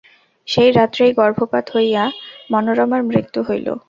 সেই 0.47 0.69
রাত্রেই 0.71 1.11
গর্ভপাত 1.13 1.65
হইয়া 1.75 2.03
মনোরমার 2.51 3.01
মৃত্যু 3.03 3.39
হইল। 3.47 3.67